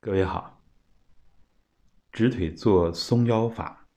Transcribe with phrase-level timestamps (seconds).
[0.00, 0.62] 各位好，
[2.12, 3.88] 直腿坐松腰法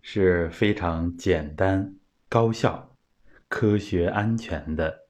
[0.00, 1.96] 是非常简单、
[2.28, 2.96] 高效、
[3.48, 5.08] 科学、安全的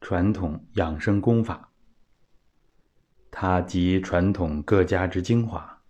[0.00, 1.70] 传统养生功法。
[3.30, 5.82] 它集传统各家之精华，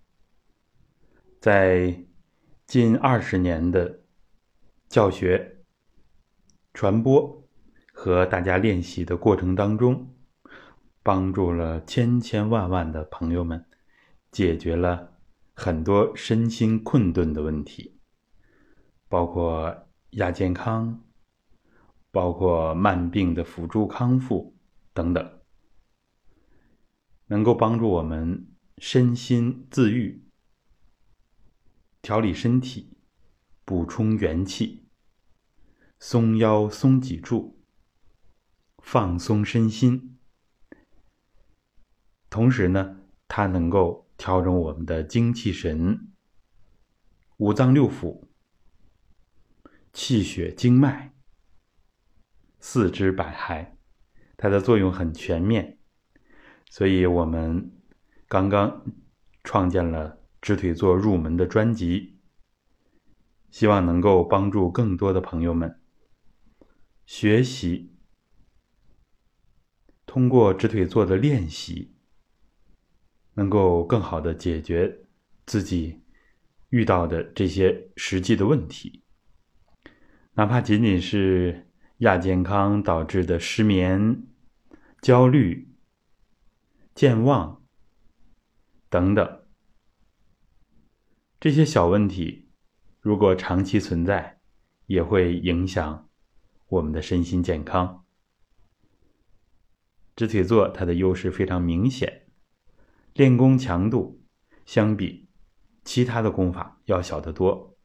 [1.41, 2.05] 在
[2.67, 4.01] 近二十年的
[4.89, 5.59] 教学、
[6.73, 7.46] 传播
[7.93, 10.11] 和大家练习的过程当中。
[11.05, 13.62] 帮助了千千万万的朋友们，
[14.33, 15.19] 解决了
[15.52, 18.01] 很多身心困顿的问题，
[19.10, 21.05] 包括亚健康，
[22.10, 24.56] 包括慢病的辅助康复
[24.95, 25.41] 等等，
[27.27, 28.48] 能够帮助我们
[28.79, 30.24] 身心自愈、
[32.01, 32.96] 调理身体、
[33.66, 34.88] 补充元气、
[35.98, 37.62] 松腰松脊柱、
[38.79, 40.13] 放松身心。
[42.34, 42.97] 同时呢，
[43.29, 46.13] 它能够调整我们的精气神、
[47.37, 48.27] 五脏六腑、
[49.93, 51.15] 气血经脉、
[52.59, 53.77] 四肢百骸，
[54.37, 55.79] 它的作用很全面。
[56.68, 57.71] 所以我们
[58.27, 58.85] 刚刚
[59.45, 62.18] 创建了直腿坐入门的专辑，
[63.52, 65.81] 希望能够帮助更多的朋友们
[67.06, 67.94] 学习，
[70.05, 71.94] 通过直腿坐的练习。
[73.34, 75.06] 能够更好的解决
[75.47, 76.03] 自己
[76.71, 79.03] 遇到的这些实际的问题，
[80.34, 81.69] 哪怕仅仅是
[81.99, 84.27] 亚健康导致的失眠、
[85.00, 85.69] 焦虑、
[86.94, 87.62] 健忘
[88.88, 89.43] 等等
[91.38, 92.49] 这些小问题，
[93.00, 94.41] 如果长期存在，
[94.87, 96.09] 也会影响
[96.69, 98.05] 我们的身心健康。
[100.16, 102.24] 直腿坐它的优势非常明显。
[103.15, 104.25] 练功强度
[104.66, 105.28] 相比
[105.84, 107.78] 其他的功法要小得多，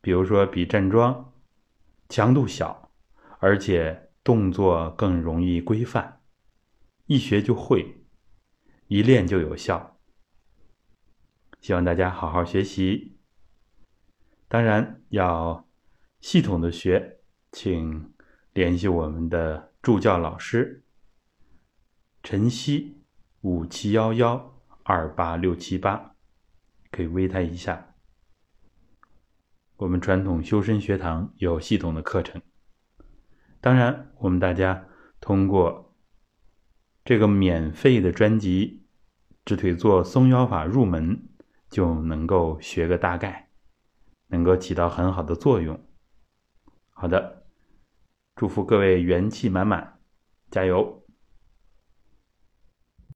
[0.00, 1.34] 比如说比站桩
[2.08, 2.90] 强度小，
[3.40, 6.22] 而且动作更容易规范，
[7.04, 8.06] 一学就会，
[8.86, 10.00] 一练就有效。
[11.60, 13.18] 希望大家好好学习，
[14.48, 15.68] 当然要
[16.22, 17.18] 系统的学，
[17.52, 18.14] 请
[18.54, 20.86] 联系我们的助教老师
[22.22, 23.02] 陈曦
[23.42, 24.53] 五七幺幺。
[24.86, 26.14] 二八六七八，
[26.90, 27.94] 可以微他一下。
[29.76, 32.42] 我们传统修身学堂有系统的课程，
[33.62, 34.86] 当然，我们大家
[35.22, 35.96] 通过
[37.02, 38.86] 这个免费的专辑
[39.46, 41.16] 《直腿坐松腰法入门》，
[41.70, 43.48] 就能够学个大概，
[44.26, 45.82] 能够起到很好的作用。
[46.90, 47.46] 好的，
[48.36, 49.98] 祝福各位元气满满，
[50.50, 51.03] 加油！